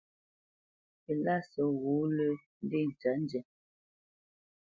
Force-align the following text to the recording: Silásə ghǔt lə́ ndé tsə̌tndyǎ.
Silásə 1.01 1.61
ghǔt 1.81 2.09
lə́ 2.17 2.31
ndé 2.63 2.79
tsə̌tndyǎ. 2.99 3.43